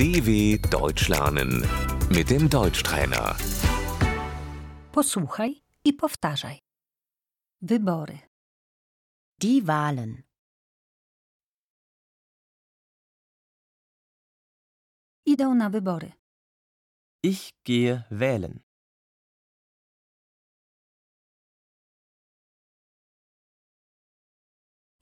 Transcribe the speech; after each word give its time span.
DW 0.00 0.58
Deutsch 0.70 1.08
lernen 1.08 1.50
mit 2.08 2.30
dem 2.30 2.48
Deutschtrainer. 2.48 3.36
Posłuchaj 4.92 5.62
i 5.84 5.92
powtarzaj. 5.92 6.58
Wybory. 7.62 8.18
Die 9.38 9.62
Wahlen. 9.62 10.22
Idę 15.26 15.54
na 15.54 15.70
wybory. 15.70 16.12
Ich 17.22 17.52
gehe 17.64 18.04
wählen. 18.10 18.60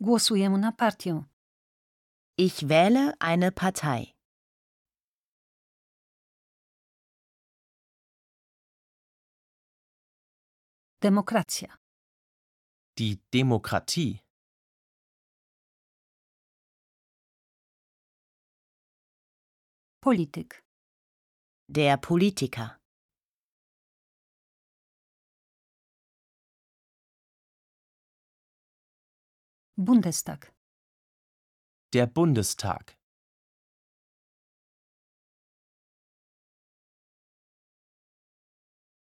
Głosuję 0.00 0.50
na 0.50 0.72
partię. 0.72 1.24
Ich 2.38 2.68
wähle 2.68 3.12
eine 3.20 3.52
Partei. 3.52 4.17
Demokracja. 11.02 11.78
Die 12.98 13.20
Demokratie. 13.32 14.18
Polityk. 20.00 20.64
Der 21.68 21.96
Politiker. 21.98 22.80
Bundestag. 29.76 30.52
Der 31.92 32.06
Bundestag. 32.06 32.98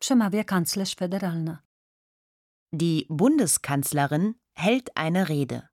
Przemawia 0.00 0.44
kanclerz 0.44 0.94
federalna. 0.94 1.65
Die 2.72 3.06
Bundeskanzlerin 3.08 4.34
hält 4.54 4.96
eine 4.96 5.28
Rede. 5.28 5.68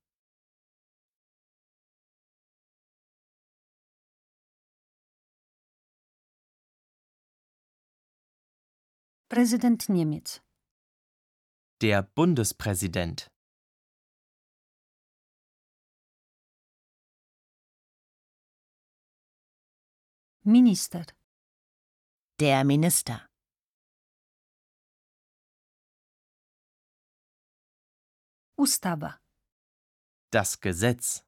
Prezydent 9.28 9.90
Niemiec. 9.90 10.42
Der 11.82 12.04
Bundespräsident. 12.04 13.28
Minister. 20.44 21.06
Der 22.40 22.64
Minister. 22.64 23.26
Ustawa. 28.64 29.20
Das 30.32 30.62
Gesetz. 30.62 31.26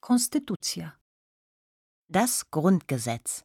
Konstytucja. 0.00 0.98
Das 2.08 2.50
Grundgesetz. 2.50 3.44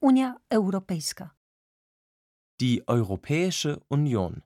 Unia 0.00 0.36
Europejska. 0.50 1.34
Die 2.60 2.86
Europäische 2.86 3.80
Union. 3.88 4.45